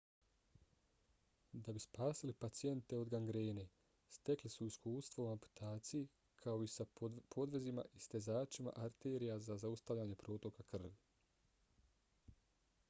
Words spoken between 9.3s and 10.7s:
za zaustavljanje protoka